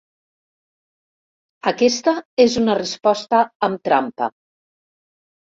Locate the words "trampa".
3.91-4.31